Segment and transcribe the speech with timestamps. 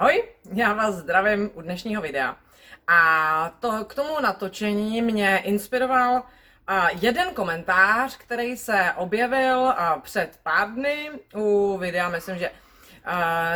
[0.00, 0.22] Ahoj,
[0.52, 2.36] já vás zdravím u dnešního videa.
[2.86, 6.22] A to k tomu natočení mě inspiroval
[7.00, 12.50] jeden komentář, který se objevil před pár dny u videa, myslím, že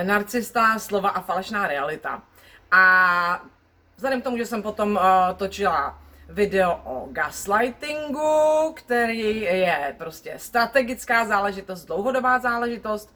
[0.02, 2.22] narcista, slova a falešná realita.
[2.70, 3.42] A
[3.96, 5.00] vzhledem k tomu, že jsem potom
[5.36, 13.14] točila video o gaslightingu, který je prostě strategická záležitost, dlouhodobá záležitost,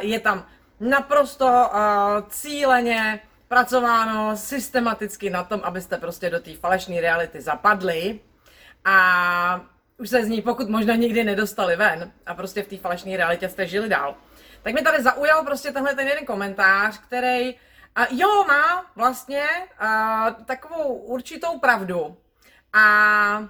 [0.00, 0.46] je tam
[0.80, 8.20] naprosto uh, cíleně pracováno systematicky na tom, abyste prostě do té falešné reality zapadli
[8.84, 9.60] a
[9.98, 13.48] už se z ní pokud možno nikdy nedostali ven a prostě v té falešné realitě
[13.48, 14.14] jste žili dál.
[14.62, 17.54] Tak mi tady zaujal prostě tenhle ten jeden komentář, který
[17.94, 19.44] a jo, má vlastně
[19.78, 22.16] a, takovou určitou pravdu.
[22.72, 23.48] A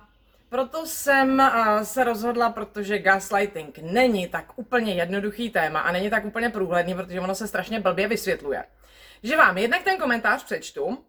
[0.49, 6.25] proto jsem uh, se rozhodla, protože gaslighting není tak úplně jednoduchý téma a není tak
[6.25, 8.65] úplně průhledný, protože ono se strašně blbě vysvětluje.
[9.23, 11.05] Že vám jednak ten komentář přečtu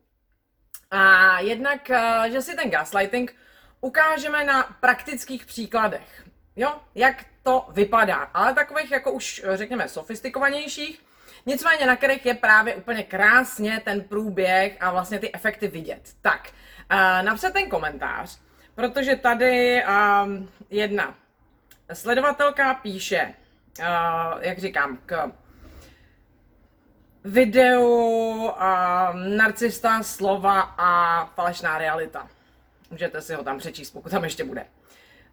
[0.91, 3.35] a jednak, uh, že si ten gaslighting
[3.81, 6.25] ukážeme na praktických příkladech.
[6.55, 11.01] Jo, jak to vypadá, ale takových jako už řekněme sofistikovanějších,
[11.45, 16.01] nicméně na kterých je právě úplně krásně ten průběh a vlastně ty efekty vidět.
[16.21, 16.49] Tak,
[17.21, 18.39] napřed ten komentář.
[18.79, 21.15] Protože tady um, jedna
[21.93, 23.33] sledovatelka píše,
[23.79, 23.85] uh,
[24.39, 25.31] jak říkám, k
[27.23, 27.83] videu
[28.45, 28.55] uh,
[29.37, 32.27] narcista, slova a falešná realita.
[32.91, 34.65] Můžete si ho tam přečíst, pokud tam ještě bude.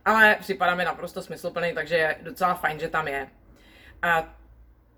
[0.05, 3.31] Ale připadá mi naprosto smysluplný, takže je docela fajn, že tam je.
[4.05, 4.27] Uh,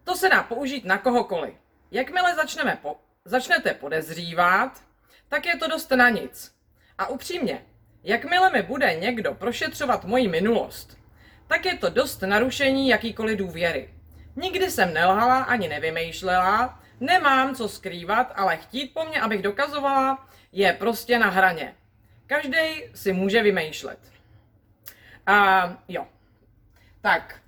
[0.05, 1.55] to se dá použít na kohokoliv.
[1.91, 4.83] Jakmile začneme po, začnete podezřívat,
[5.29, 6.55] tak je to dost na nic.
[6.99, 7.65] A upřímně,
[8.09, 10.99] Jakmile mi bude někdo prošetřovat moji minulost,
[11.47, 13.91] tak je to dost narušení jakýkoliv důvěry.
[14.37, 20.73] Nikdy jsem nelhala ani nevymýšlela, nemám co skrývat, ale chtít po mně, abych dokazovala, je
[20.73, 21.75] prostě na hraně.
[22.27, 23.99] Každý si může vymýšlet.
[25.27, 26.07] A jo.
[27.01, 27.41] Tak.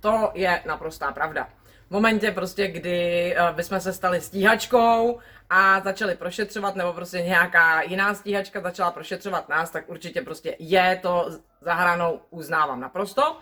[0.00, 1.48] To je naprostá pravda.
[1.88, 7.82] V momentě prostě, kdy uh, bychom se stali stíhačkou a začali prošetřovat, nebo prostě nějaká
[7.82, 11.30] jiná stíhačka začala prošetřovat nás, tak určitě prostě je to
[11.60, 13.36] za hranou, uznávám naprosto.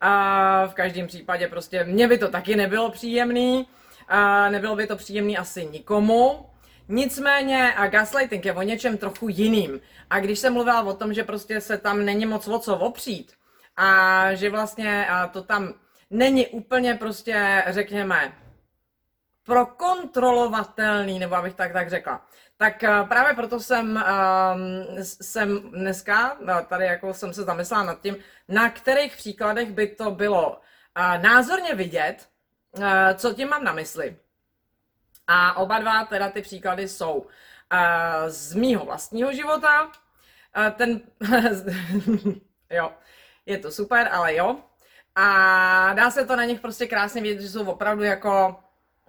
[0.00, 3.66] A v každém případě prostě mně by to taky nebylo příjemný,
[4.08, 6.46] a nebylo by to příjemný asi nikomu,
[6.92, 9.80] Nicméně gaslighting je o něčem trochu jiným.
[10.10, 13.32] A když jsem mluvila o tom, že prostě se tam není moc o co opřít
[13.76, 15.74] a že vlastně to tam
[16.10, 18.32] není úplně prostě, řekněme,
[19.44, 22.26] prokontrolovatelný, nebo abych tak tak řekla.
[22.56, 28.00] Tak uh, právě proto jsem, uh, jsem dneska, uh, tady jako jsem se zamyslela nad
[28.00, 28.16] tím,
[28.48, 30.60] na kterých příkladech by to bylo
[31.22, 32.28] názorně vidět,
[32.72, 32.84] uh,
[33.14, 34.16] co tím mám na mysli.
[35.26, 37.26] A oba dva teda ty příklady jsou
[38.26, 39.92] z mýho vlastního života.
[40.76, 41.00] Ten,
[42.70, 42.92] jo,
[43.46, 44.56] je to super, ale jo.
[45.14, 48.56] A dá se to na nich prostě krásně vidět, že jsou opravdu jako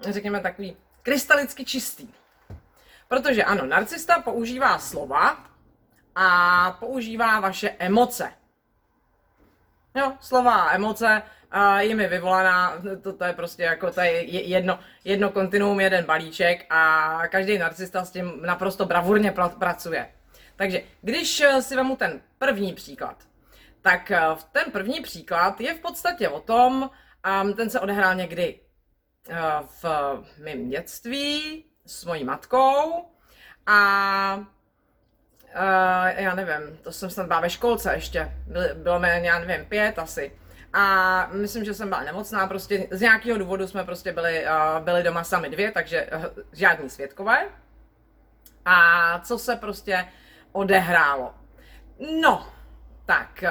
[0.04, 2.08] řekněme, takový krystalicky čistý.
[3.08, 5.46] Protože ano, narcista používá slova
[6.16, 8.32] a používá vaše emoce.
[9.96, 12.74] Jo, slova a emoce a jimi vyvolaná,
[13.04, 18.06] to, to je prostě jako to je jedno, jedno kontinuum, jeden balíček a každý narcista
[18.06, 20.12] s tím naprosto bravurně pracuje.
[20.56, 23.24] Takže když si vemu ten první příklad,
[23.82, 26.90] tak eh, ten první příklad je v podstatě o tom,
[27.56, 28.71] ten se odehrál někdy Eh,
[29.82, 29.84] v
[30.38, 33.06] mém dětství s mojí matkou
[33.66, 38.32] a uh, já nevím, to jsem snad byla ve školce ještě,
[38.74, 40.38] bylo mi, já nevím, pět asi.
[40.74, 45.04] A myslím, že jsem byla nemocná, prostě z nějakého důvodu jsme prostě byli, uh, byli
[45.04, 46.10] doma sami dvě, takže
[46.54, 47.48] žádní světkové.
[48.66, 50.08] A co se prostě
[50.52, 51.34] odehrálo?
[52.22, 52.48] No,
[53.06, 53.44] tak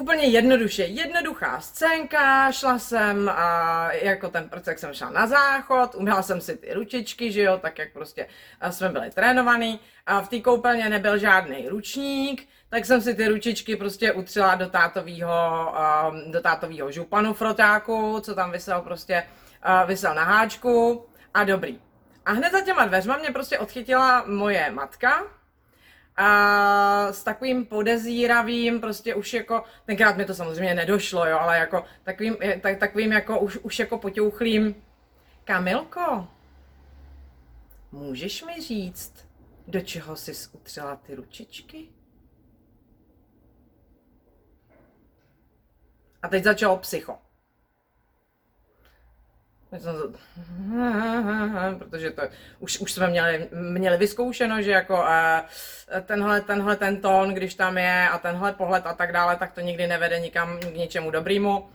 [0.00, 6.22] Úplně jednoduše, jednoduchá scénka, šla jsem a jako ten prcek jsem šla na záchod, uměla
[6.22, 8.26] jsem si ty ručičky, že jo, tak jak prostě
[8.70, 9.80] jsme byli trénovaný.
[10.06, 14.68] A v té koupelně nebyl žádný ručník, tak jsem si ty ručičky prostě utřela do
[14.68, 15.74] tátovýho,
[16.30, 19.22] do tátovýho županu frotáku, co tam vysel prostě,
[19.86, 21.06] vysel na háčku.
[21.34, 21.80] A dobrý.
[22.26, 25.22] A hned za těma dveřma mě prostě odchytila moje matka,
[26.22, 31.84] a s takovým podezíravým, prostě už jako, tenkrát mi to samozřejmě nedošlo, jo, ale jako
[32.04, 34.74] takovým, tak, takovým jako už, už jako potěuchlým,
[35.44, 36.28] Kamilko,
[37.92, 39.28] můžeš mi říct,
[39.66, 41.88] do čeho jsi utřela ty ručičky?
[46.22, 47.18] A teď začalo psycho.
[51.78, 52.22] protože to
[52.58, 55.08] už, už jsme měli, měli vyzkoušeno, že jako uh,
[56.02, 59.60] tenhle, tenhle ten tón, když tam je a tenhle pohled a tak dále, tak to
[59.60, 61.70] nikdy nevede nikam k něčemu dobrýmu.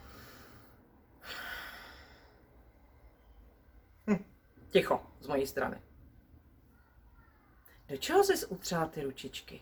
[4.07, 4.25] Hm,
[4.69, 5.77] ticho z mojí strany.
[7.89, 9.61] Do čeho jsi utřela ty ručičky?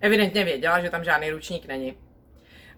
[0.00, 1.98] Evidentně věděla, že tam žádný ručník není.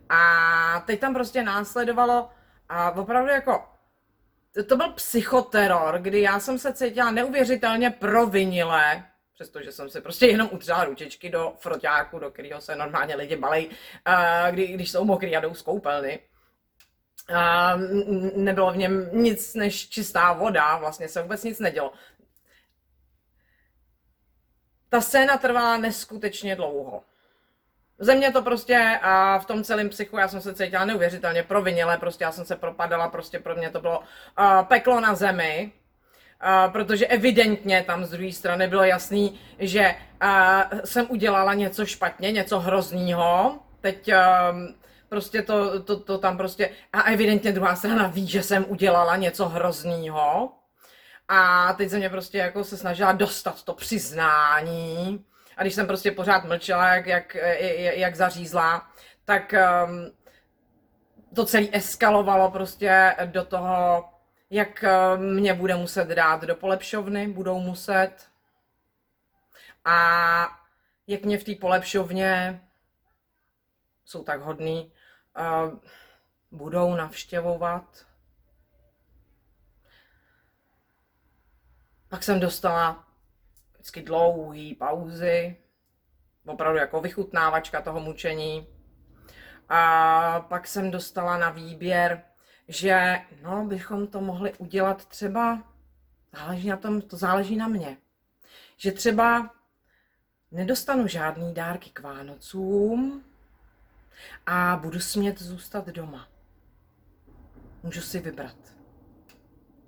[0.09, 2.31] A teď tam prostě následovalo
[2.69, 3.69] a opravdu jako
[4.67, 9.05] to byl psychoteror, kdy já jsem se cítila neuvěřitelně provinile,
[9.35, 13.70] přestože jsem si prostě jenom utřela ručičky do froťáku, do kterého se normálně lidi balej,
[14.50, 16.20] kdy, když jsou mokrý a jdou z koupelny.
[17.35, 17.76] A
[18.37, 21.93] nebylo v něm nic než čistá voda, vlastně se vůbec nic nedělo.
[24.88, 27.05] Ta scéna trvala neskutečně dlouho.
[28.02, 31.99] Ze mě to prostě a v tom celém psychu já jsem se cítila neuvěřitelně provinile,
[31.99, 35.72] prostě já jsem se propadala, prostě pro mě to bylo uh, peklo na zemi,
[36.43, 42.32] uh, protože evidentně tam z druhé strany bylo jasný, že uh, jsem udělala něco špatně,
[42.32, 44.14] něco hroznýho, teď uh,
[45.08, 49.49] prostě to, to, to tam prostě, a evidentně druhá strana ví, že jsem udělala něco
[49.49, 50.52] hroznýho,
[51.28, 55.25] a teď se mě prostě jako se snažila dostat to přiznání,
[55.56, 57.34] a když jsem prostě pořád mlčela, jak, jak,
[57.96, 58.90] jak zařízla,
[59.25, 59.54] tak
[59.87, 60.12] um,
[61.34, 64.08] to celé eskalovalo prostě do toho,
[64.50, 64.84] jak
[65.16, 68.12] um, mě bude muset dát do polepšovny, budou muset.
[69.84, 70.58] A
[71.06, 72.60] jak mě v té polepšovně
[74.04, 74.93] jsou tak hodný,
[75.38, 75.78] uh,
[76.50, 78.06] budou navštěvovat.
[82.08, 83.12] Pak jsem dostala
[83.82, 85.56] vždycky dlouhý pauzy,
[86.46, 88.67] opravdu jako vychutnávačka toho mučení.
[89.69, 92.23] A pak jsem dostala na výběr,
[92.69, 95.62] že no, bychom to mohli udělat třeba,
[96.32, 97.96] záleží na tom, to záleží na mě,
[98.76, 99.55] že třeba
[100.50, 103.25] nedostanu žádný dárky k Vánocům
[104.46, 106.28] a budu smět zůstat doma.
[107.82, 108.56] Můžu si vybrat,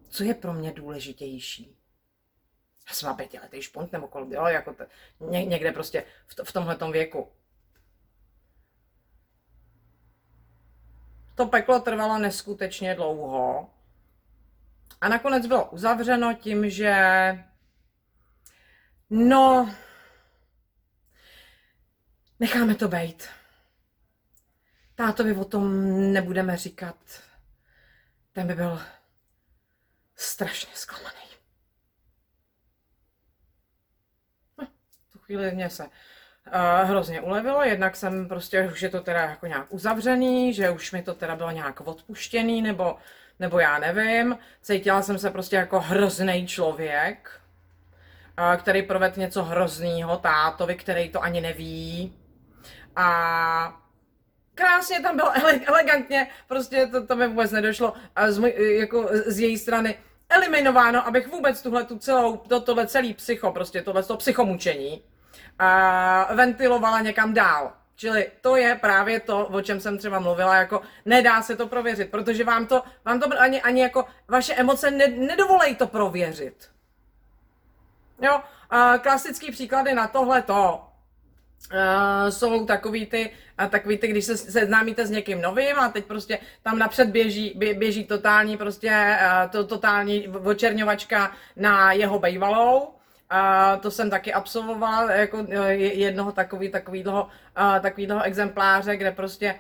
[0.09, 1.84] co je pro mě důležitější
[2.89, 4.87] já jsem má pětiletý špont nebo kolik, jo, jako t-
[5.21, 7.33] ně, někde prostě v, to, v tomhle věku.
[11.35, 13.71] To peklo trvalo neskutečně dlouho
[15.01, 16.95] a nakonec bylo uzavřeno tím, že
[19.11, 19.75] no,
[22.41, 23.29] necháme to být.
[24.95, 25.73] Tátovi o tom
[26.13, 26.97] nebudeme říkat.
[28.33, 28.83] Ten by byl
[30.17, 31.34] strašně zklamaný.
[35.25, 39.67] Chvíli mě se uh, hrozně ulevilo, jednak jsem prostě, už je to teda jako nějak
[39.69, 42.97] uzavřený, že už mi to teda bylo nějak odpuštěný, nebo,
[43.41, 44.39] nebo já nevím.
[44.63, 47.41] Cítila jsem se prostě jako hrozný člověk,
[48.39, 52.17] uh, který provedl něco hroznýho tátovi, který to ani neví.
[52.97, 53.81] A
[54.55, 55.33] krásně tam bylo
[55.67, 61.07] elegantně, prostě to, to mi vůbec nedošlo a z, můj, jako z její strany eliminováno,
[61.07, 65.03] abych vůbec tuhle tu celou, to, tohle celý psycho, prostě tohle to psychomučení,
[66.35, 67.73] ventilovala někam dál.
[67.97, 72.11] Čili to je právě to, o čem jsem třeba mluvila, jako nedá se to prověřit,
[72.11, 76.71] protože vám to, vám to ani, ani jako vaše emoce ne, nedovolej to prověřit.
[78.23, 78.41] Jo,
[78.73, 80.81] uh, klasický příklady na tohle to
[81.73, 83.31] uh, jsou takový ty,
[83.63, 87.53] uh, takový ty, když se seznámíte s někým novým a teď prostě tam napřed běží,
[87.57, 92.95] bě, běží totální prostě, uh, to, totální očerňovačka na jeho bejvalou,
[93.35, 97.29] a to jsem taky absolvovala jako jednoho takový, takovýho,
[97.81, 99.55] takovýho exempláře, kde prostě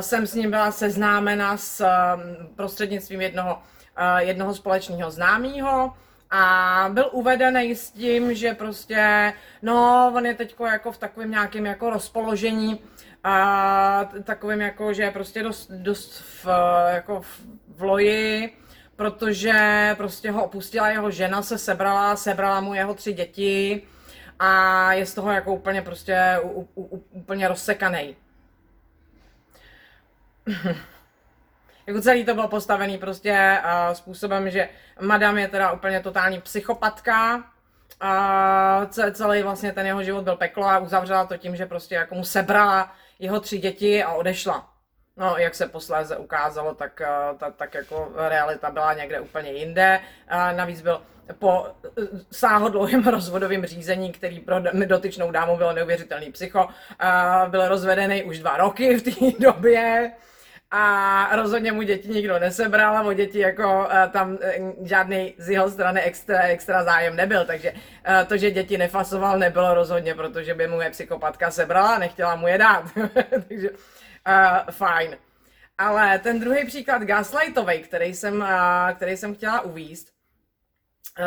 [0.00, 1.86] jsem s ním byla seznámena s
[2.56, 3.62] prostřednictvím jednoho,
[4.18, 5.92] jednoho společného známého
[6.30, 9.32] a byl uvedený s tím, že prostě,
[9.62, 12.80] no, on je teď jako v takovém nějakém jako rozpoložení,
[13.24, 16.46] a takovým jako, že je prostě dost, dost v,
[16.94, 18.56] jako v, v loji,
[18.96, 19.54] protože
[19.96, 23.82] prostě ho opustila jeho žena, se sebrala, sebrala mu jeho tři děti
[24.38, 28.16] a je z toho jako úplně prostě u, u, úplně rozsekaný.
[31.86, 34.68] jako celý to bylo postavený prostě uh, způsobem, že
[35.00, 37.44] madam je teda úplně totální psychopatka,
[38.02, 42.14] a celý vlastně ten jeho život byl peklo a uzavřela to tím, že prostě jako
[42.14, 44.71] mu sebrala jeho tři děti a odešla.
[45.16, 47.06] No, jak se posléze ukázalo, tak, eh,
[47.38, 50.00] tak, tak jako realita byla někde úplně jinde.
[50.56, 51.02] Navíc byl
[51.38, 56.68] po eh, sáhodlouhém rozvodovém řízení, který pro dotyčnou dámu bylo neuvěřitelný psycho,
[57.48, 59.10] byl rozvedený už dva roky v té
[59.44, 60.12] době.
[60.70, 64.38] a rozhodně mu děti nikdo nesebral a o děti jako uh, tam
[64.82, 67.72] žádný z jeho strany extra, extra zájem nebyl, takže
[68.26, 72.46] to, že děti nefasoval, nebylo rozhodně, protože by mu je psychopatka sebrala a nechtěla mu
[72.46, 72.84] je dát.
[73.48, 73.70] takže
[74.28, 75.16] uh, fajn.
[75.78, 78.48] Ale ten druhý příklad gaslightový, který jsem, uh,
[78.96, 80.12] který jsem chtěla uvíst,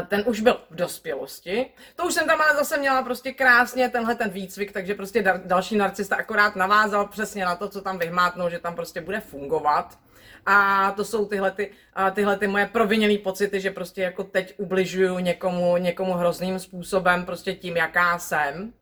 [0.07, 1.73] ten už byl v dospělosti.
[1.95, 5.77] To už jsem tam ale zase měla prostě krásně tenhle ten výcvik, takže prostě další
[5.77, 9.99] narcista akorát navázal přesně na to, co tam vyhmátnou, že tam prostě bude fungovat.
[10.45, 11.71] A to jsou tyhle, ty,
[12.13, 17.53] tyhle ty moje proviněné pocity, že prostě jako teď ubližuju někomu, někomu hrozným způsobem, prostě
[17.53, 18.73] tím, jaká jsem.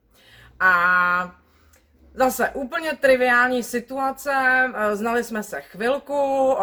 [0.59, 1.35] A
[2.13, 4.33] zase úplně triviální situace,
[4.93, 6.57] znali jsme se chvilku,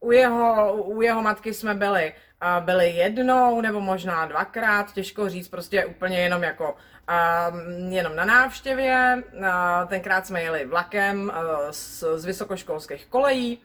[0.00, 2.14] u jeho, u jeho matky jsme byli
[2.60, 9.22] byly jednou nebo možná dvakrát, těžko říct, prostě úplně jenom jako uh, jenom na návštěvě.
[9.32, 9.44] Uh,
[9.88, 11.32] tenkrát jsme jeli vlakem
[11.70, 13.62] z, z vysokoškolských kolejí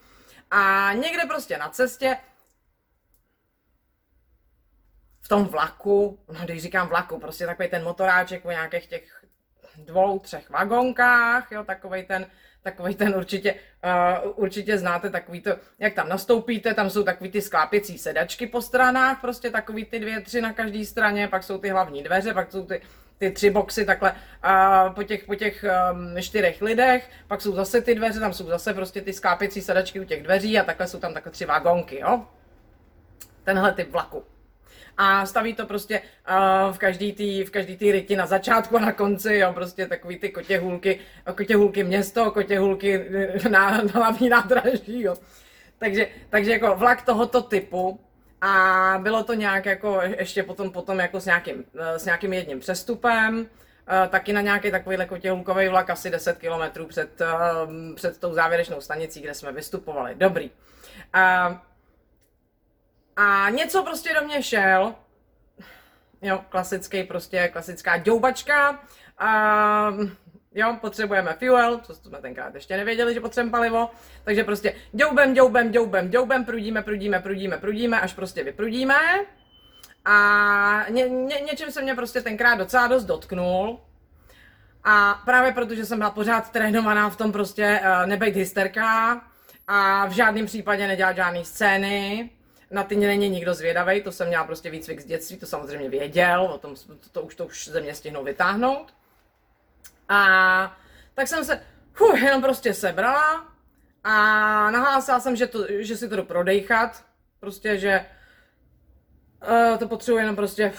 [0.51, 2.17] a někde prostě na cestě
[5.21, 9.22] v tom vlaku, no když říkám vlaku, prostě takový ten motoráček o nějakých těch
[9.77, 12.25] dvou, třech vagonkách, jo, takový ten,
[12.63, 13.55] takový ten určitě,
[14.23, 18.61] uh, určitě znáte takový to, jak tam nastoupíte, tam jsou takový ty sklápěcí sedačky po
[18.61, 22.51] stranách, prostě takový ty dvě, tři na každé straně, pak jsou ty hlavní dveře, pak
[22.51, 22.81] jsou ty,
[23.17, 27.81] ty tři boxy takhle uh, po těch, po těch um, čtyřech lidech, pak jsou zase
[27.81, 30.99] ty dveře, tam jsou zase prostě ty sklápěcí sedačky u těch dveří a takhle jsou
[30.99, 32.25] tam takhle tři vagonky, jo.
[33.43, 34.23] Tenhle typ vlaku
[34.97, 38.79] a staví to prostě uh, v každý tý, v každý tý ryti na začátku a
[38.79, 40.99] na konci, jo, prostě takový ty kotěhulky,
[41.35, 43.05] kotěhulky město, kotěhulky
[43.49, 45.15] na, na hlavní nádraží, jo.
[45.77, 47.99] Takže, takže jako vlak tohoto typu
[48.41, 52.59] a bylo to nějak jako ještě potom, potom jako s nějakým, eh, s nějakým jedním
[52.59, 53.47] přestupem,
[54.09, 57.21] taky na nějaký takovýhle kotěhulkový vlak asi 10 km před,
[57.95, 60.15] před tou závěrečnou stanicí, kde jsme vystupovali.
[60.15, 60.49] Dobrý.
[61.15, 61.57] Uh,
[63.15, 64.95] a něco prostě do mě šel,
[66.21, 68.79] jo, klasický prostě, klasická dňoubačka,
[69.17, 69.93] a
[70.55, 73.89] jo, potřebujeme fuel, co jsme tenkrát ještě nevěděli, že potřebujeme palivo,
[74.23, 78.95] takže prostě děubem, děubem, děubem, děubem, prudíme, prudíme, prudíme, prudíme, až prostě vyprudíme.
[80.05, 83.79] A ně, ně, něčem se mě prostě tenkrát docela dost dotknul.
[84.83, 89.21] A právě protože jsem byla pořád trénovaná v tom prostě uh, nebejt hysterka
[89.67, 92.29] a v žádném případě nedělat žádné scény,
[92.71, 96.41] na ty není nikdo zvědavý, to jsem měla prostě výcvik z dětství, to samozřejmě věděl,
[96.41, 98.93] o tom, to, to, už to už ze mě stihnou vytáhnout.
[100.09, 100.77] A
[101.13, 101.61] tak jsem se
[101.95, 103.47] huh, jenom prostě sebrala
[104.03, 104.11] a
[104.71, 107.05] nahlásila jsem, že, to, že si to jdu prodejchat,
[107.39, 108.05] prostě, že
[109.49, 110.73] uh, to potřebuji jenom prostě uh,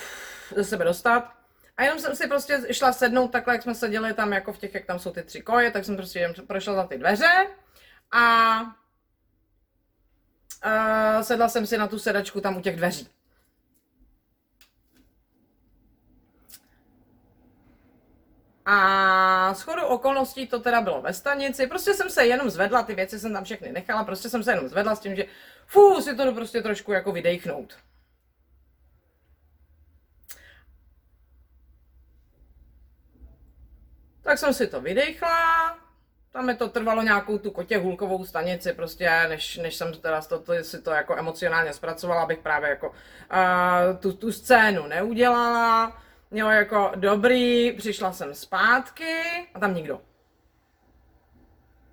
[0.56, 1.32] ze sebe dostat.
[1.76, 4.74] A jenom jsem si prostě šla sednout takhle, jak jsme seděli tam jako v těch,
[4.74, 7.46] jak tam jsou ty tři koje, tak jsem prostě jen prošla za ty dveře
[8.12, 8.60] a
[10.64, 13.08] uh, sedla jsem si na tu sedačku tam u těch dveří.
[18.66, 23.20] A shodou okolností to teda bylo ve stanici, prostě jsem se jenom zvedla, ty věci
[23.20, 25.24] jsem tam všechny nechala, prostě jsem se jenom zvedla s tím, že
[25.66, 27.76] fú, si to prostě trošku jako vydechnout.
[34.22, 35.78] Tak jsem si to vydechla,
[36.34, 40.38] tam mi to trvalo nějakou tu kotě hulkovou stanici prostě, než, než jsem teda to,
[40.38, 46.02] to, si to jako emocionálně zpracovala, abych právě jako uh, tu, tu scénu neudělala.
[46.30, 49.22] Jo, jako dobrý, přišla jsem zpátky
[49.54, 50.00] a tam nikdo.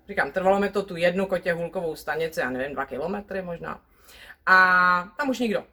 [0.08, 3.80] Říkám, trvalo mi to tu jednu kotě hulkovou stanici, já nevím, dva kilometry možná.
[4.46, 4.56] A
[5.18, 5.64] tam už nikdo.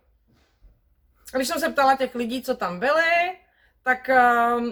[1.35, 3.37] Když jsem se ptala těch lidí, co tam byli,
[3.83, 4.63] tak uh,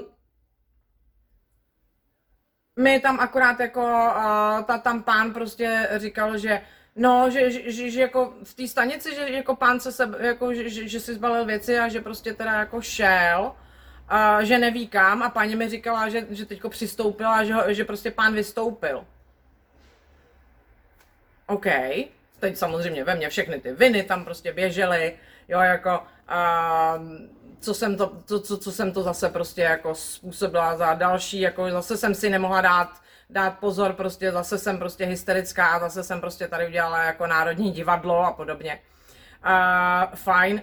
[2.77, 6.61] mi tam akorát jako uh, ta, tam pán prostě říkal, že
[6.99, 10.69] No, že, že, že, jako v té stanici, že jako pán se, sebe, jako, že,
[10.69, 13.53] že, že si zbalil věci a že prostě teda jako šel,
[14.09, 18.11] a že neví kam a paní mi říkala, že, že teďko přistoupila, že, že prostě
[18.11, 19.05] pán vystoupil.
[21.47, 21.65] OK,
[22.39, 25.17] teď samozřejmě ve mně všechny ty viny tam prostě běžely,
[25.47, 27.03] jo, jako uh,
[27.59, 31.71] co jsem to, to, co, co jsem to zase prostě jako způsobila za další, jako
[31.71, 32.89] zase jsem si nemohla dát,
[33.29, 37.71] dát pozor, prostě zase jsem prostě hysterická a zase jsem prostě tady udělala jako národní
[37.71, 38.79] divadlo a podobně.
[39.45, 40.61] Uh, fajn.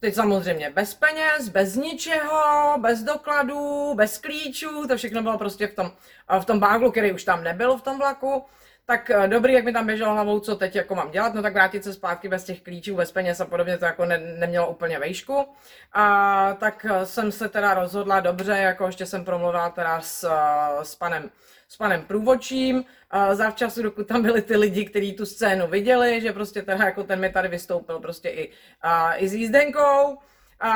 [0.00, 5.74] Teď samozřejmě bez peněz, bez ničeho, bez dokladů, bez klíčů, to všechno bylo prostě v
[5.74, 5.92] tom,
[6.40, 8.44] v tom báglu, který už tam nebyl v tom vlaku
[8.86, 11.54] tak eh, dobrý, jak mi tam běželo hlavou, co teď jako mám dělat, no tak
[11.54, 14.98] vrátit se zpátky bez těch klíčů, bez peněz a podobně, to jako ne, nemělo úplně
[14.98, 15.46] vejšku.
[15.92, 20.84] A tak eh, jsem se teda rozhodla dobře, jako ještě jsem promluvila teda s, eh,
[20.84, 21.30] s panem
[21.68, 26.32] s panem průvodčím, uh, zavčasu, dokud tam byli ty lidi, kteří tu scénu viděli, že
[26.32, 28.48] prostě teda jako ten mi tady vystoupil prostě i,
[28.84, 30.18] uh, i s jízdenkou.
[30.60, 30.70] A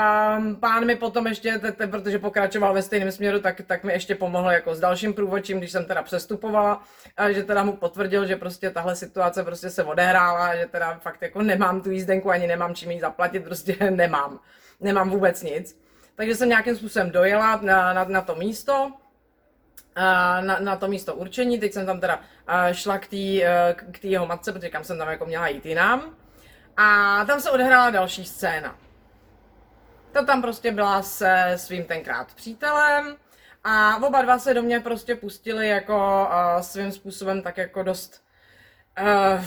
[0.60, 4.14] pán mi potom ještě, te, te, protože pokračoval ve stejném směru, tak, tak mi ještě
[4.14, 6.82] pomohl jako s dalším průvodčím, když jsem teda přestupovala,
[7.16, 11.22] a že teda mu potvrdil, že prostě tahle situace prostě se odehrála, že teda fakt
[11.22, 14.40] jako nemám tu jízdenku, ani nemám čím jí zaplatit, prostě nemám.
[14.80, 15.80] Nemám vůbec nic.
[16.14, 18.92] Takže jsem nějakým způsobem dojela na, na, na to místo,
[20.40, 21.58] na, na to místo určení.
[21.58, 22.20] Teď jsem tam teda
[22.72, 23.16] šla k té
[23.92, 26.02] k jeho matce, protože kam jsem tam jako měla jít jinam.
[26.76, 28.76] A tam se odehrála další scéna.
[30.12, 33.16] Ta tam prostě byla se svým tenkrát přítelem
[33.64, 38.22] a oba dva se do mě prostě pustili jako uh, svým způsobem tak jako dost
[39.00, 39.44] uh,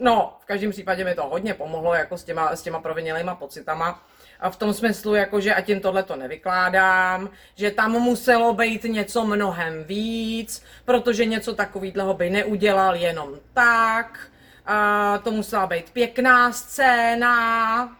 [0.00, 4.02] no, v každém případě mi to hodně pomohlo jako s těma, s těma provinělýma pocitama,
[4.40, 8.84] a v tom smyslu, jako, že ať jim tohle to nevykládám, že tam muselo být
[8.84, 14.20] něco mnohem víc, protože něco takového by neudělal jenom tak,
[14.66, 17.97] a to musela být pěkná scéna.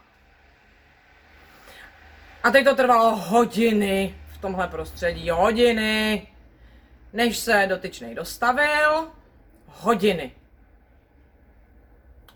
[2.43, 6.27] A teď to trvalo hodiny v tomhle prostředí, hodiny,
[7.13, 9.11] než se dotyčnej dostavil,
[9.65, 10.31] hodiny.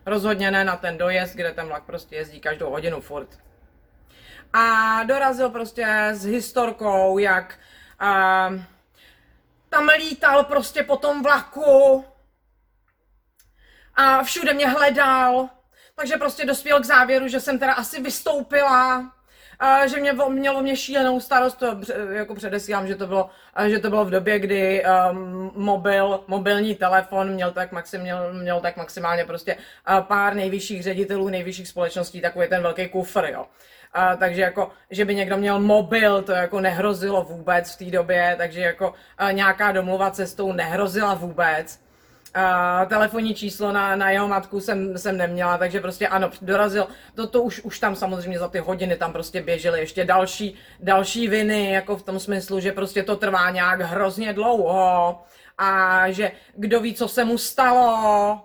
[0.06, 3.40] Rozhodně ne na ten dojezd, kde ten vlak prostě jezdí každou hodinu furt.
[4.54, 7.60] A dorazil prostě s historkou, jak
[8.02, 8.62] uh,
[9.70, 12.06] tam lítal prostě po tom vlaku
[13.96, 15.50] a všude mě hledal,
[15.96, 19.14] takže prostě dospěl k závěru, že jsem teda asi vystoupila,
[19.60, 21.78] a že mě mělo mě šílenou starost, to
[22.12, 23.30] jako předesílám, že to bylo,
[23.68, 28.60] že to bylo v době, kdy um, mobil, mobilní telefon měl tak, maxim, měl, měl
[28.60, 29.58] tak maximálně prostě
[30.02, 33.46] pár nejvyšších ředitelů, nejvyšších společností, takový ten velký kufr, jo.
[33.94, 38.36] A, takže jako, že by někdo měl mobil, to jako nehrozilo vůbec v té době,
[38.38, 38.94] takže jako
[39.32, 41.83] nějaká domluva cestou nehrozila vůbec.
[42.88, 47.44] Telefonní číslo na, na jeho matku jsem, jsem neměla, takže prostě ano, dorazil, to, to
[47.44, 51.98] už, už tam samozřejmě za ty hodiny tam prostě běžely ještě další, další viny, jako
[51.98, 55.24] v tom smyslu, že prostě to trvá nějak hrozně dlouho.
[55.58, 58.42] A že kdo ví, co se mu stalo,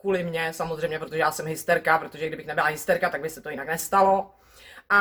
[0.00, 3.50] kvůli mě samozřejmě, protože já jsem hysterka, protože kdybych nebyla hysterka, tak by se to
[3.50, 4.30] jinak nestalo.
[4.90, 5.00] A,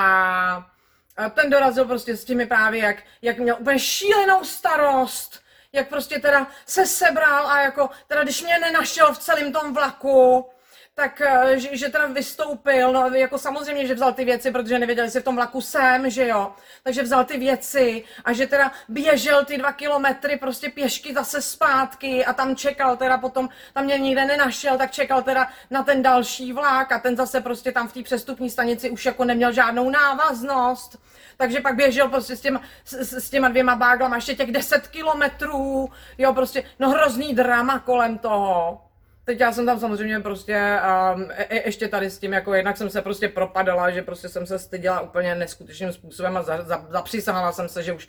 [1.18, 5.45] a ten dorazil prostě s těmi právě, jak, jak měl úplně šílenou starost,
[5.76, 10.50] jak prostě teda se sebral a jako, teda když mě nenašel v celém tom vlaku,
[10.96, 15.08] tak eh, že, že teda vystoupil, no jako samozřejmě, že vzal ty věci, protože nevěděli,
[15.08, 16.54] jestli v tom vlaku jsem, že jo,
[16.84, 22.26] takže vzal ty věci a že teda běžel ty dva kilometry prostě pěšky zase zpátky
[22.26, 26.54] a tam čekal teda potom, tam mě nikde nenašel, tak čekal teda na ten další
[26.54, 30.98] vlak a ten zase prostě tam v té přestupní stanici už jako neměl žádnou návaznost.
[31.38, 35.90] Takže pak běžel prostě s těma, s, s těma dvěma báglama ještě těch 10 kilometrů,
[36.18, 38.85] jo, prostě, no hrozný drama kolem toho.
[39.26, 40.80] Teď já jsem tam samozřejmě prostě
[41.16, 44.30] um, e, e, ještě tady s tím, jako jednak jsem se prostě propadala, že prostě
[44.30, 48.08] jsem se styděla úplně neskutečným způsobem a za, za, zapřísahala jsem se, že už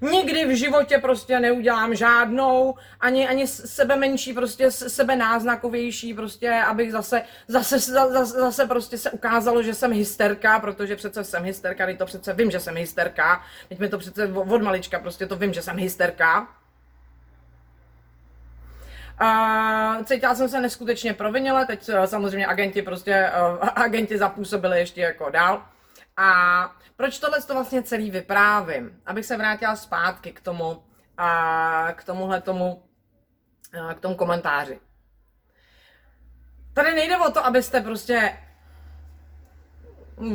[0.00, 6.92] nikdy v životě prostě neudělám žádnou, ani, ani sebe menší, prostě sebe náznakovější, prostě abych
[6.92, 11.98] zase, zase, zase, zase prostě se ukázalo, že jsem hysterka, protože přece jsem hysterka, teď
[11.98, 15.52] to přece vím, že jsem hysterka, teď mi to přece od malička prostě to vím,
[15.52, 16.48] že jsem hysterka.
[19.18, 25.00] A cítila jsem se neskutečně provinila, teď eh, samozřejmě agenti prostě, uh, agenti zapůsobili ještě
[25.00, 25.66] jako dál.
[26.16, 29.00] A proč tohle to vlastně celý vyprávím?
[29.06, 30.82] Abych se vrátila zpátky k tomu,
[31.16, 32.82] a k tomuhle tomu,
[33.88, 34.80] a k tomu komentáři.
[36.74, 38.38] Tady nejde o to, abyste prostě,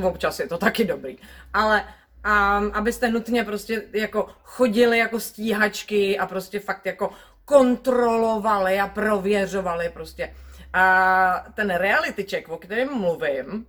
[0.03, 1.17] občas je to taky dobrý,
[1.53, 1.83] ale
[2.25, 7.11] um, abyste nutně prostě jako chodili jako stíhačky a prostě fakt jako
[7.45, 10.35] kontrolovali a prověřovali prostě.
[10.73, 13.67] A ten reality check, o kterém mluvím,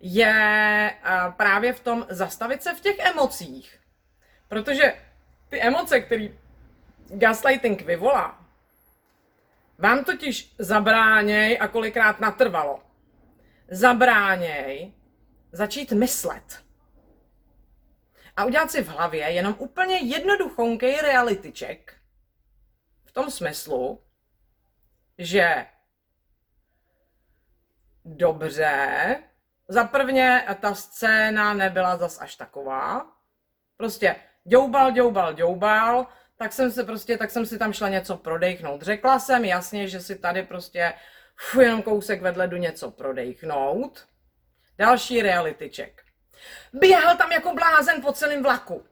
[0.00, 0.92] je
[1.36, 3.80] právě v tom zastavit se v těch emocích.
[4.48, 4.94] Protože
[5.48, 6.28] ty emoce, které
[7.08, 8.38] gaslighting vyvolá,
[9.78, 12.80] vám totiž zabráněj a kolikrát natrvalo.
[13.68, 14.92] Zabráněj
[15.52, 16.62] začít myslet.
[18.36, 21.92] A udělat si v hlavě jenom úplně jednoduchonkej reality check,
[23.20, 24.02] tom smyslu,
[25.18, 25.66] že
[28.04, 29.16] dobře,
[29.68, 33.12] za prvně ta scéna nebyla zas až taková.
[33.76, 36.06] Prostě děubal, děubal, děubal,
[36.36, 38.82] tak jsem se prostě, tak jsem si tam šla něco prodejchnout.
[38.82, 40.94] Řekla jsem jasně, že si tady prostě
[41.36, 44.08] fu, jenom kousek vedle jdu něco prodejchnout.
[44.78, 46.02] Další reality check.
[46.72, 48.84] Běhal tam jako blázen po celém vlaku.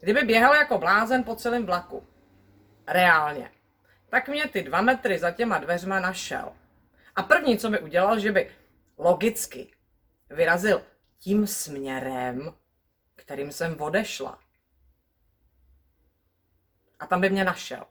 [0.00, 2.09] Kdyby běhal jako blázen po celém vlaku,
[2.86, 3.50] reálně,
[4.08, 6.52] tak mě ty dva metry za těma dveřma našel.
[7.16, 8.50] A první, co by udělal, že by
[8.98, 9.74] logicky
[10.30, 10.82] vyrazil
[11.18, 12.54] tím směrem,
[13.16, 14.38] kterým jsem odešla.
[17.00, 17.86] A tam by mě našel.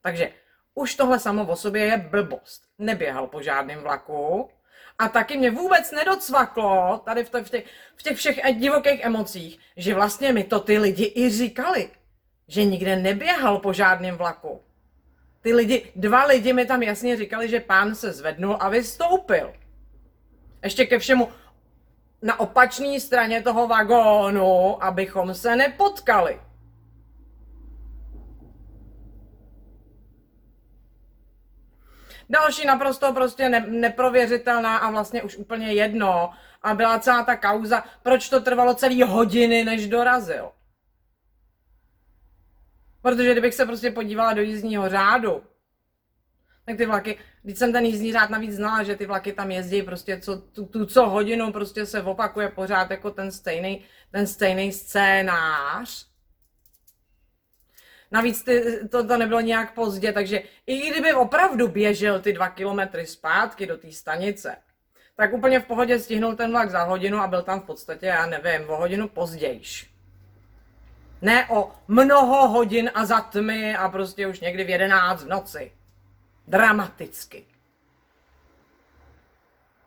[0.00, 0.32] Takže
[0.74, 2.68] už tohle samo o sobě je blbost.
[2.78, 4.50] Neběhal po žádném vlaku
[5.02, 7.64] a taky mě vůbec nedocvaklo tady v, těch, v, těch,
[7.96, 11.90] v těch všech divokých emocích, že vlastně mi to ty lidi i říkali,
[12.48, 14.60] že nikde neběhal po žádném vlaku.
[15.40, 19.52] Ty lidi, dva lidi mi tam jasně říkali, že pán se zvednul a vystoupil.
[20.62, 21.28] Ještě ke všemu
[22.22, 26.40] na opačné straně toho vagónu, abychom se nepotkali.
[32.32, 36.30] Další naprosto prostě ne, neprověřitelná a vlastně už úplně jedno.
[36.62, 40.50] A byla celá ta kauza, proč to trvalo celý hodiny, než dorazil.
[43.02, 45.42] Protože kdybych se prostě podívala do jízdního řádu,
[46.64, 49.82] tak ty vlaky, když jsem ten jízdní řád navíc znala, že ty vlaky tam jezdí
[49.82, 54.72] prostě co, tu, tu co hodinu prostě se opakuje pořád jako ten stejný, ten stejný
[54.72, 56.11] scénář.
[58.12, 63.06] Navíc ty, to, to nebylo nějak pozdě, takže i kdyby opravdu běžel ty dva kilometry
[63.06, 64.56] zpátky do té stanice,
[65.16, 68.26] tak úplně v pohodě stihnul ten vlak za hodinu a byl tam v podstatě, já
[68.26, 69.92] nevím, o hodinu pozdějiš.
[71.22, 75.72] Ne o mnoho hodin a za tmy a prostě už někdy v jedenáct v noci.
[76.48, 77.44] Dramaticky.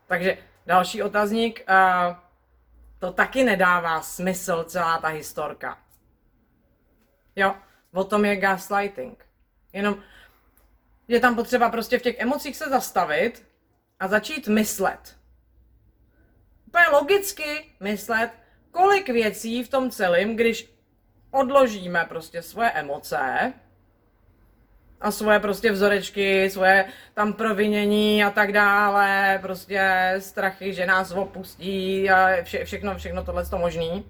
[0.07, 1.65] Takže další otazník.
[1.69, 2.15] Uh,
[2.99, 5.77] to taky nedává smysl celá ta historka.
[7.35, 7.55] Jo,
[7.95, 9.25] o tom je gaslighting.
[9.73, 9.95] Jenom
[11.07, 13.45] je tam potřeba prostě v těch emocích se zastavit
[13.99, 15.15] a začít myslet.
[16.67, 18.31] Úplně logicky myslet,
[18.71, 20.73] kolik věcí v tom celém, když
[21.31, 23.53] odložíme prostě svoje emoce
[25.01, 32.09] a svoje prostě vzorečky, svoje tam provinění a tak dále, prostě strachy, že nás opustí
[32.09, 34.05] a vše, všechno, všechno tohle to možný.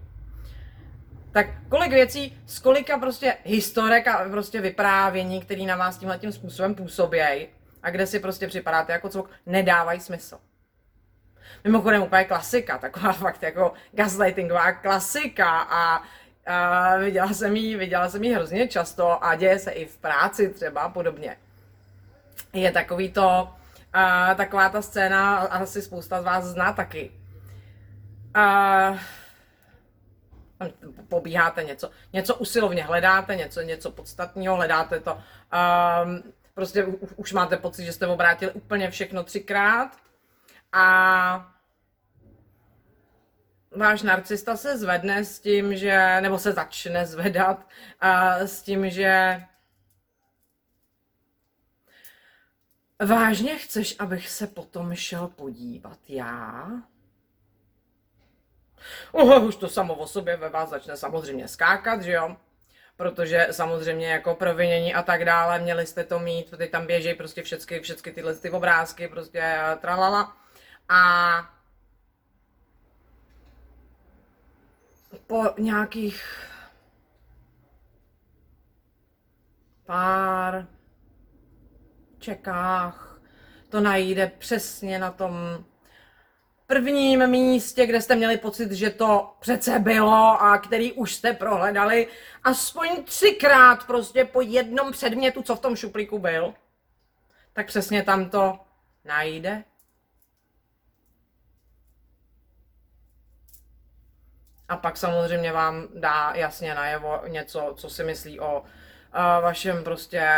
[1.36, 6.32] Tak kolik věcí, z kolika prostě historek a prostě vyprávění, který na vás tímhle tím
[6.32, 7.48] způsobem působějí
[7.84, 10.38] a kde si prostě připadáte jako co nedávají smysl.
[11.63, 16.04] Mimochodem úplně klasika, taková fakt jako gaslightingová klasika a
[16.45, 20.50] a viděla jsem jí, viděla jsem jí hrozně často a děje se i v práci
[20.50, 21.38] třeba podobně.
[22.54, 23.54] Je takový to,
[23.93, 27.12] a, taková ta scéna, asi spousta z vás zná taky.
[28.34, 28.98] A,
[31.09, 35.13] pobíháte něco, něco usilovně hledáte, něco, něco podstatného, hledáte to.
[35.13, 39.97] Um, prostě už máte pocit, že jste obrátili úplně všechno třikrát
[40.71, 41.51] a
[43.77, 47.67] váš narcista se zvedne s tím, že, nebo se začne zvedat
[47.99, 49.41] a s tím, že
[53.05, 56.67] vážně chceš, abych se potom šel podívat já?
[59.12, 62.36] Uh, už to samo o sobě ve vás začne samozřejmě skákat, že jo?
[62.98, 67.43] Protože samozřejmě jako provinění a tak dále, měli jste to mít, teď tam běží prostě
[67.43, 70.38] všechny, všechny tyhle ty obrázky, prostě tralala.
[70.89, 71.56] A
[75.28, 76.24] po nějakých
[79.86, 80.67] pár
[82.19, 83.19] čekách
[83.69, 85.65] to najde přesně na tom
[86.67, 92.08] prvním místě, kde jste měli pocit, že to přece bylo a který už jste prohledali
[92.43, 96.54] aspoň třikrát prostě po jednom předmětu, co v tom šuplíku byl,
[97.54, 98.60] tak přesně tam to
[99.06, 99.63] najde.
[104.67, 108.65] A pak samozřejmě vám dá jasně najevo něco, co si myslí o uh,
[109.41, 110.30] vašem prostě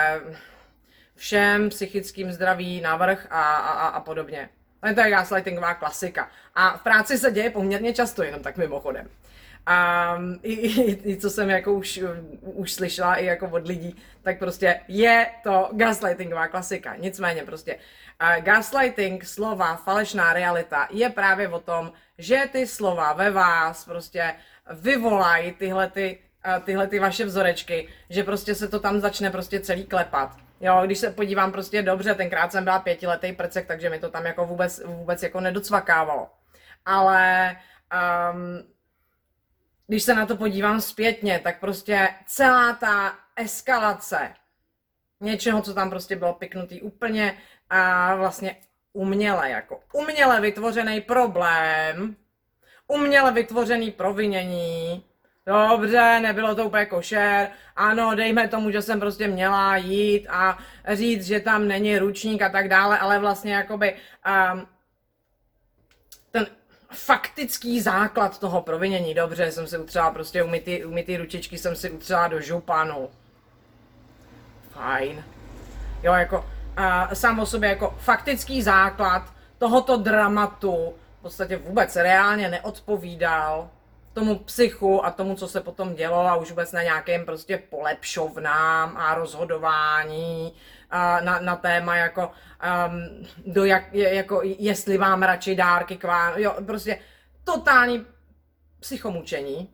[1.16, 4.50] všem psychickým zdraví, navrh a, a, a podobně.
[4.82, 6.30] Ale to je gaslightingová klasika.
[6.56, 9.08] A v práci se děje poměrně často, jenom tak mimochodem.
[9.66, 12.02] A i, i, i co jsem jako už,
[12.42, 16.96] už slyšela i jako od lidí, tak prostě je to gaslightingová klasika.
[16.96, 23.32] Nicméně prostě uh, gaslighting, slova, falešná realita je právě o tom, že ty slova ve
[23.32, 24.36] vás prostě
[24.72, 29.60] vyvolají tyhle ty, uh, tyhle ty vaše vzorečky, že prostě se to tam začne prostě
[29.60, 30.47] celý klepat.
[30.62, 34.26] Jo, když se podívám prostě dobře, tenkrát jsem byla pětiletý prcek, takže mi to tam
[34.26, 36.30] jako vůbec, vůbec jako nedocvakávalo.
[36.86, 37.56] Ale
[38.32, 38.64] um,
[39.88, 44.34] když se na to podívám zpětně, tak prostě celá ta eskalace
[45.20, 47.38] něčeho, co tam prostě bylo piknutý úplně
[47.70, 48.56] a vlastně
[48.94, 52.16] uměle, jako uměle vytvořený problém,
[52.88, 55.07] uměle vytvořený provinění,
[55.48, 57.50] Dobře, nebylo to úplně košer.
[57.76, 60.58] Ano, dejme tomu, že jsem prostě měla jít a
[60.92, 63.96] říct, že tam není ručník a tak dále, ale vlastně jakoby
[64.54, 64.68] um,
[66.32, 66.48] ten
[66.92, 72.28] faktický základ toho provinění, dobře, jsem si utřela prostě umytý, umytý ručičky, jsem si utřela
[72.28, 73.10] do županu.
[74.70, 75.24] Fajn.
[76.04, 82.50] Jo, jako uh, sám o sobě jako faktický základ tohoto dramatu v podstatě vůbec reálně
[82.50, 83.70] neodpovídal
[84.18, 88.98] tomu psychu a tomu, co se potom dělo a už vůbec na nějakém prostě polepšovnám
[88.98, 90.54] a rozhodování
[90.90, 92.32] a na, na téma jako,
[92.88, 97.00] um, do jak, jako jestli vám radši dárky k vám, jo, prostě
[97.44, 98.06] totální
[98.80, 99.70] psychomučení,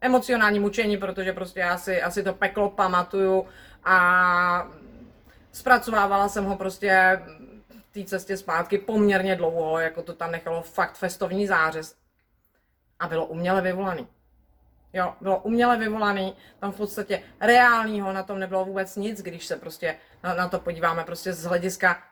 [0.00, 3.46] emocionální mučení, protože prostě já si asi to peklo pamatuju
[3.84, 4.68] a
[5.52, 7.22] zpracovávala jsem ho prostě
[7.90, 12.05] v té cestě zpátky poměrně dlouho, jako to tam nechalo fakt festovní zářez
[12.98, 14.08] a bylo uměle vyvolaný.
[14.92, 19.56] Jo, bylo uměle vyvolaný, tam v podstatě reálního na tom nebylo vůbec nic, když se
[19.56, 22.02] prostě na, na to podíváme prostě z hlediska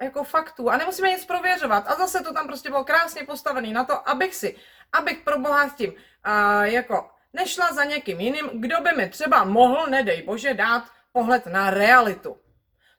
[0.00, 1.84] jako faktů a nemusíme nic prověřovat.
[1.86, 4.56] A zase to tam prostě bylo krásně postavený na to, abych si,
[4.92, 9.44] abych pro boha s tím uh, jako nešla za někým jiným, kdo by mi třeba
[9.44, 12.36] mohl, nedej bože, dát pohled na realitu.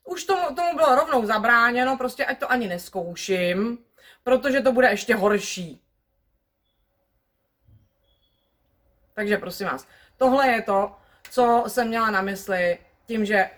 [0.03, 3.77] Už tomu, tomu bylo rovnou zabráněno, prostě ať to ani neskouším,
[4.23, 5.81] protože to bude ještě horší.
[9.19, 10.95] Takže prosím vás, tohle je to,
[11.32, 13.49] co jsem měla na mysli tím, že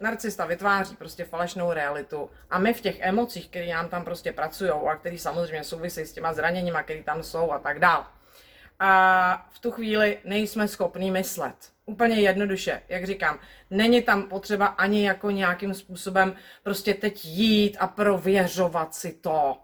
[0.00, 4.70] narcista vytváří prostě falešnou realitu a my v těch emocích, které nám tam prostě pracují
[4.70, 8.06] a které samozřejmě souvisí s těma zraněníma, které tam jsou a tak dál.
[8.80, 11.56] A v tu chvíli nejsme schopní myslet.
[11.86, 13.38] Úplně jednoduše, jak říkám,
[13.70, 19.56] není tam potřeba ani jako nějakým způsobem prostě teď jít a prověřovat si to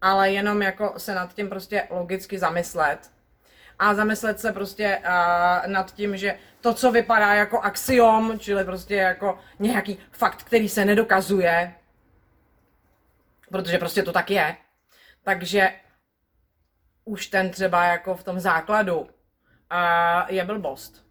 [0.00, 3.10] ale jenom jako se nad tím prostě logicky zamyslet.
[3.78, 8.94] A zamyslet se prostě uh, nad tím, že to, co vypadá jako axiom, čili prostě
[8.94, 11.74] jako nějaký fakt, který se nedokazuje,
[13.50, 14.56] protože prostě to tak je,
[15.22, 15.72] takže
[17.04, 19.08] už ten třeba jako v tom základu uh,
[20.28, 21.07] je blbost.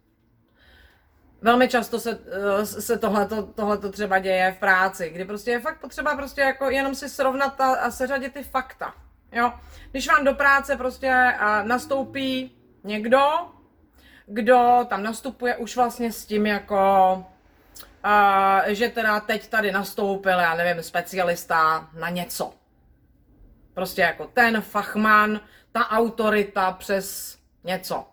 [1.42, 2.18] Velmi často se,
[2.60, 6.70] eh, se tohleto, tohleto třeba děje v práci, kdy prostě je fakt potřeba prostě jako
[6.70, 8.94] jenom si srovnat a, a seřadit ty fakta.
[9.32, 9.52] Jo?
[9.90, 13.20] Když vám do práce prostě nastoupí někdo,
[14.26, 16.76] kdo tam nastupuje už vlastně s tím jako,
[18.02, 22.54] a, že teda teď tady nastoupil, já nevím, specialista na něco.
[23.74, 25.40] Prostě jako ten fachman,
[25.72, 28.06] ta autorita přes něco.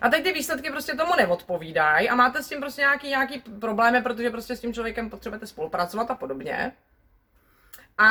[0.00, 4.02] A teď ty výsledky prostě tomu neodpovídají a máte s tím prostě nějaký, nějaký problémy,
[4.02, 6.72] protože prostě s tím člověkem potřebujete spolupracovat a podobně.
[7.98, 8.10] A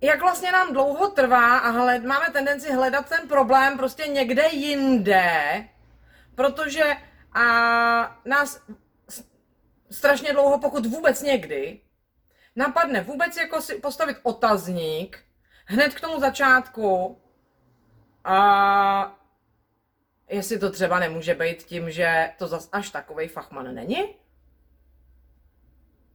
[0.00, 5.64] jak vlastně nám dlouho trvá a hled, máme tendenci hledat ten problém prostě někde jinde,
[6.34, 6.84] protože
[7.34, 8.62] a nás
[9.90, 11.80] strašně dlouho, pokud vůbec někdy,
[12.56, 15.24] napadne vůbec jako si postavit otazník
[15.66, 17.18] hned k tomu začátku
[18.24, 19.18] a
[20.30, 23.98] jestli to třeba nemůže být tím, že to zas až takovej fachman není?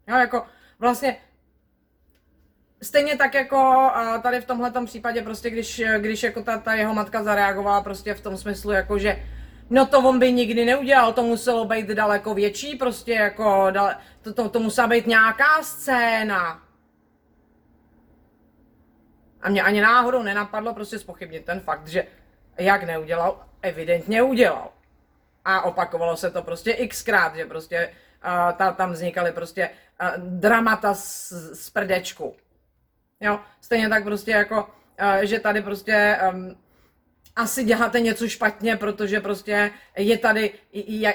[0.07, 0.45] Jo, jako
[0.79, 1.17] vlastně
[2.81, 3.91] stejně tak jako
[4.23, 8.21] tady v tomhle případě prostě, když, když jako ta, ta jeho matka zareagovala prostě v
[8.21, 9.23] tom smyslu jako, že
[9.69, 13.71] no to on by nikdy neudělal, to muselo být daleko větší, prostě jako,
[14.21, 16.66] to, to, to musela být nějaká scéna.
[19.41, 22.07] A mě ani náhodou nenapadlo prostě spochybnit ten fakt, že
[22.57, 24.69] jak neudělal, evidentně udělal.
[25.45, 27.89] A opakovalo se to prostě xkrát, že prostě
[28.25, 29.69] uh, ta, tam vznikaly prostě
[30.01, 32.35] uh, dramata z, z prdečku.
[33.19, 36.57] Jo, stejně tak prostě jako, uh, že tady prostě um,
[37.37, 40.53] asi děláte něco špatně, protože prostě je tady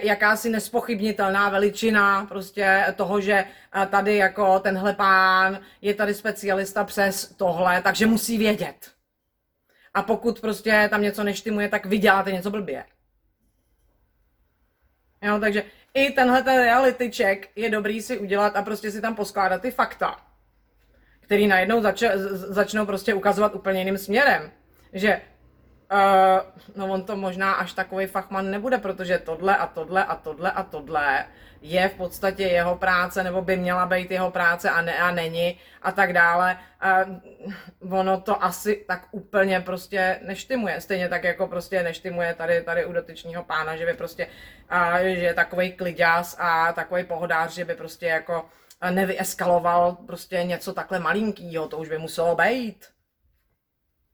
[0.03, 3.45] jakási nespochybnitelná veličina prostě toho, že
[3.91, 8.91] tady jako tenhle pán je tady specialista přes tohle, takže musí vědět.
[9.95, 12.85] A pokud prostě tam něco neštimuje, tak vy děláte něco blbě.
[15.23, 19.15] Jo, takže i tenhle ten reality check je dobrý si udělat a prostě si tam
[19.15, 20.17] poskládat ty fakta,
[21.21, 24.51] který najednou zač- začnou prostě ukazovat úplně jiným směrem.
[24.93, 25.23] Že
[25.93, 26.41] Uh,
[26.77, 30.63] no on to možná až takový fachman nebude, protože tohle a tohle a tohle a
[30.63, 31.25] tohle
[31.61, 35.61] je v podstatě jeho práce, nebo by měla být jeho práce a, ne, a není
[35.83, 36.59] a tak dále.
[37.81, 40.81] Uh, ono to asi tak úplně prostě neštimuje.
[40.81, 44.27] Stejně tak jako prostě neštimuje tady, tady u dotyčního pána, že by prostě,
[44.73, 48.45] uh, že je takový kliďas a takový pohodář, že by prostě jako
[48.91, 52.87] nevyeskaloval prostě něco takhle malinkýho, to už by muselo být.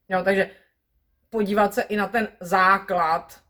[0.08, 0.50] Jo, takže
[1.30, 3.40] podívat se i na ten základ,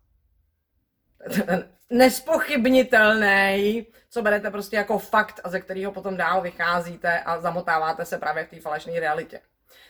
[1.46, 8.04] ten nespochybnitelný, co berete prostě jako fakt a ze kterého potom dál vycházíte a zamotáváte
[8.04, 9.40] se právě v té falešné realitě.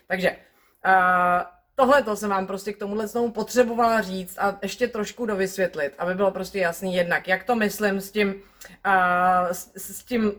[0.07, 1.43] Takže uh,
[1.75, 6.15] tohle to jsem vám prostě k tomuhle tomu potřebovala říct a ještě trošku dovysvětlit, aby
[6.15, 8.35] bylo prostě jasný jednak, jak to myslím s tím,
[8.87, 10.33] uh, s, s tím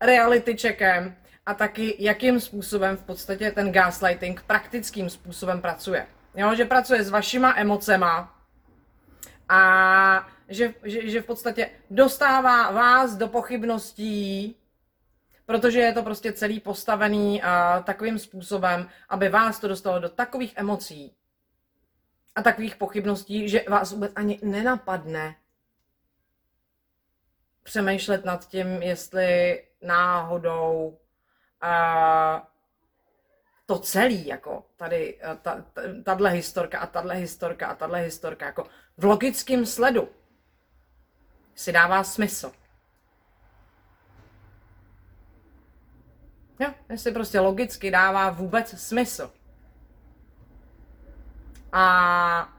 [0.00, 6.06] reality checkem a taky jakým způsobem v podstatě ten gaslighting praktickým způsobem pracuje.
[6.36, 8.34] Jo, že pracuje s vašima emocema
[9.48, 14.56] a že, že, že v podstatě dostává vás do pochybností,
[15.46, 20.52] protože je to prostě celý postavený uh, takovým způsobem, aby vás to dostalo do takových
[20.56, 21.16] emocí
[22.34, 25.36] a takových pochybností, že vás vůbec ani nenapadne
[27.62, 30.98] přemýšlet nad tím, jestli náhodou
[31.62, 32.40] uh,
[33.66, 35.64] to celý, jako tady, ta,
[36.04, 40.08] tahle historka a tahle historka a tahle historka, jako v logickém sledu
[41.54, 42.52] si dává smysl.
[46.60, 49.32] Jo, jestli prostě logicky dává vůbec smysl.
[51.72, 52.54] A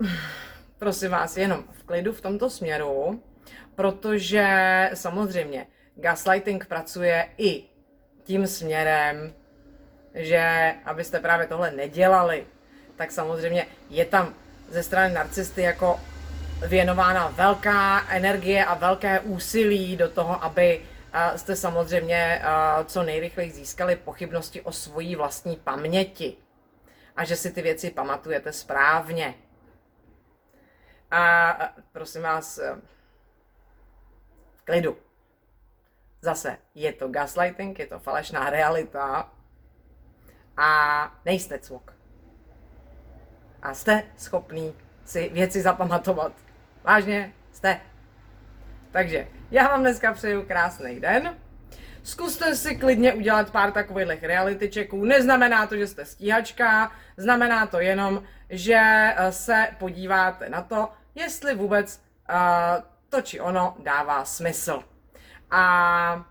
[0.78, 3.22] prosím vás, jenom v klidu v tomto směru,
[3.74, 4.46] protože
[4.94, 7.64] samozřejmě gaslighting pracuje i
[8.24, 9.34] tím směrem,
[10.16, 12.46] že abyste právě tohle nedělali,
[12.96, 14.34] tak samozřejmě je tam
[14.68, 16.00] ze strany narcisty jako
[16.68, 20.80] věnována velká energie a velké úsilí do toho, aby
[21.36, 22.42] jste samozřejmě
[22.86, 26.36] co nejrychleji získali pochybnosti o svojí vlastní paměti
[27.16, 29.34] a že si ty věci pamatujete správně.
[31.10, 31.58] A
[31.92, 32.60] prosím vás,
[34.64, 34.96] klidu.
[36.20, 39.30] Zase, je to gaslighting, je to falešná realita
[40.56, 41.94] a nejste cvok.
[43.62, 46.32] A jste schopný si věci zapamatovat.
[46.84, 47.80] Vážně, jste.
[48.90, 51.36] Takže já vám dneska přeju krásný den.
[52.02, 55.04] Zkuste si klidně udělat pár takových reality checků.
[55.04, 61.54] Neznamená to, že jste stíhačka, znamená to jenom, že eh, se podíváte na to, jestli
[61.54, 64.82] vůbec uh, to či ono dává smysl.
[65.50, 66.24] A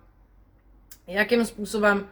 [1.08, 2.10] jakým způsobem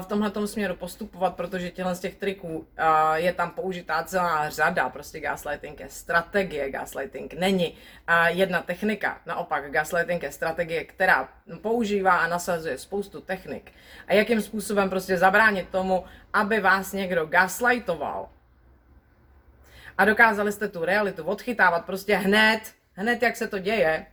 [0.00, 2.66] v tomhle směru postupovat, protože těchto z těch triků
[3.14, 7.74] je tam použitá celá řada, prostě gaslighting je strategie, gaslighting není
[8.26, 11.28] jedna technika, naopak gaslighting je strategie, která
[11.62, 13.72] používá a nasazuje spoustu technik.
[14.06, 18.28] A jakým způsobem prostě zabránit tomu, aby vás někdo gaslightoval?
[19.98, 22.60] A dokázali jste tu realitu odchytávat prostě hned,
[22.94, 24.06] hned jak se to děje,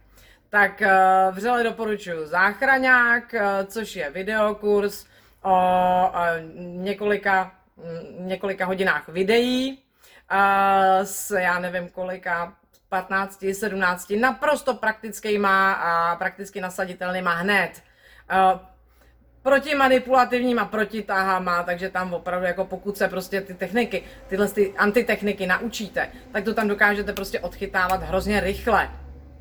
[0.49, 3.35] tak uh, vřele doporučuji Záchraňák,
[3.67, 5.05] což je videokurs,
[5.45, 6.11] o
[6.55, 9.79] několika, mm, několika hodinách videí
[11.03, 12.53] s já nevím kolika
[12.89, 17.83] 15, 17, naprosto praktickýma a prakticky nasaditelnýma hned.
[19.41, 24.47] Proti manipulativním a proti tahama, takže tam opravdu jako pokud se prostě ty techniky, tyhle
[24.47, 28.89] ty antitechniky naučíte, tak to tam dokážete prostě odchytávat hrozně rychle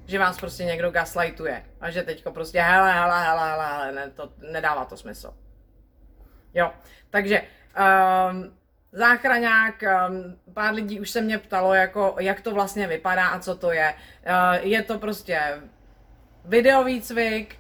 [0.07, 4.33] že vás prostě někdo gaslightuje a že teďko prostě hele, hele, hele, hele ne, to
[4.53, 5.35] nedává to smysl.
[6.55, 6.73] Jo,
[7.11, 8.55] takže um,
[8.93, 9.75] záchraňák,
[10.09, 13.73] um, pár lidí už se mě ptalo, jako, jak to vlastně vypadá a co to
[13.73, 13.95] je.
[14.27, 15.41] Uh, je to prostě
[16.45, 17.57] videový cvik,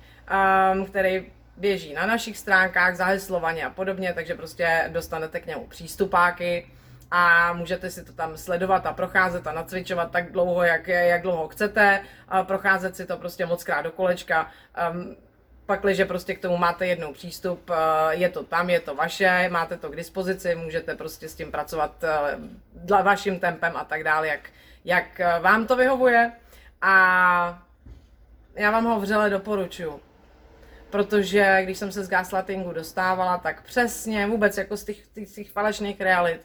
[0.75, 6.67] um, který běží na našich stránkách, zaheslovaně a podobně, takže prostě dostanete k němu přístupáky
[7.11, 11.49] a můžete si to tam sledovat a procházet a nacvičovat tak dlouho, jak, jak dlouho
[11.49, 14.51] chcete, a procházet si to prostě moc krát do kolečka.
[14.91, 15.17] Um,
[15.67, 17.75] pakliže prostě k tomu máte jednou přístup, eh,
[18.15, 22.05] je to tam, je to vaše, máte to k dispozici, můžete prostě s tím pracovat
[22.05, 22.39] eh,
[22.75, 24.51] dle vaším tempem a tak dále, jak,
[24.85, 26.33] jak eh, vám to vyhovuje.
[26.83, 27.63] A
[28.55, 30.01] já vám ho vřele doporučuji.
[30.91, 35.51] Protože když jsem se z gaslightingu dostávala, tak přesně, vůbec jako z těch, těch, těch
[35.51, 36.41] falešných realit,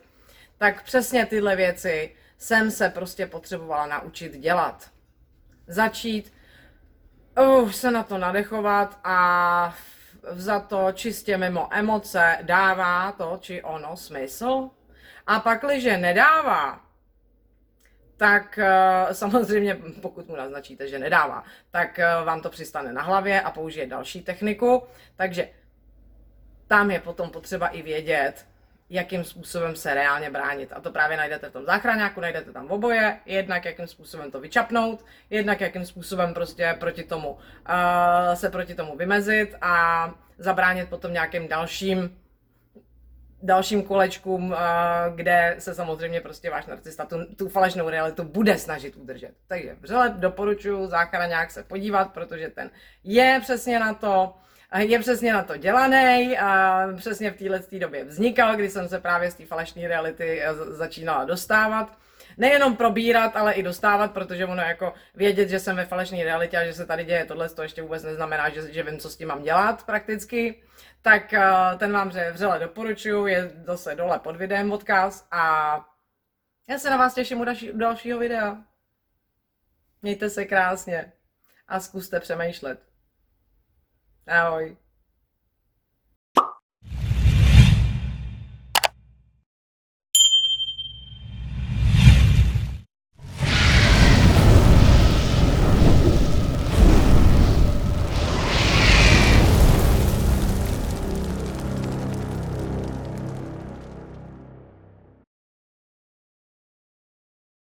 [0.58, 4.90] tak přesně tyhle věci jsem se prostě potřebovala naučit dělat.
[5.68, 6.34] Začít
[7.40, 9.76] uh, se na to nadechovat a
[10.32, 14.70] za to čistě mimo emoce dává to či ono smysl.
[15.28, 16.82] A pak, když nedává,
[18.18, 23.42] tak uh, samozřejmě, pokud mu naznačíte, že nedává, tak uh, vám to přistane na hlavě
[23.42, 24.84] a použije další techniku.
[25.16, 25.50] Takže
[26.68, 28.46] tam je potom potřeba i vědět,
[28.90, 30.70] jakým způsobem se reálně bránit.
[30.74, 35.06] A to právě najdete v tom záchraňáku, najdete tam oboje, jednak jakým způsobem to vyčapnout,
[35.30, 37.38] jednak jakým způsobem prostě proti tomu uh,
[38.34, 42.20] se proti tomu vymezit a zabránit potom nějakým dalším
[43.44, 44.56] dalším kolečkům,
[45.16, 49.32] kde se samozřejmě prostě váš narcista tu, tu falešnou realitu bude snažit udržet.
[49.48, 52.70] Takže vřele doporučuji záchraňák se podívat, protože ten
[53.04, 54.34] je přesně na to,
[54.78, 59.32] je přesně na to dělaný a přesně v téhle době vznikal, kdy jsem se právě
[59.32, 61.98] z té falešné reality e, začínala dostávat.
[62.38, 66.66] Nejenom probírat, ale i dostávat, protože ono jako vědět, že jsem ve falešné realitě a
[66.66, 69.28] že se tady děje tohle, to ještě vůbec neznamená, že, že vím, co s tím
[69.28, 70.64] mám dělat prakticky.
[71.02, 71.42] Tak e,
[71.78, 75.86] ten vám vřele doporučuji, je zase dole pod videem odkaz a
[76.70, 78.58] já se na vás těším u, další, u dalšího videa.
[80.02, 81.12] Mějte se krásně
[81.68, 82.89] a zkuste přemýšlet.
[84.30, 84.78] Ahoj.